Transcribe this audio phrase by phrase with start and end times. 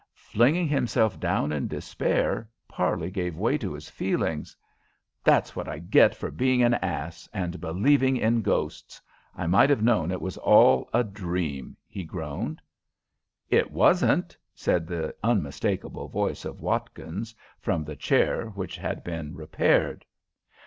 [0.15, 4.57] Flinging himself down in despair, Parley gave way to his feelings.
[5.23, 8.99] "That's what I get for being an ass and believing in ghosts.
[9.35, 12.63] I might have known it was all a dream," he groaned.
[13.51, 20.03] "It wasn't," said the unmistakable voice of Watkins, from the chair, which had been repaired.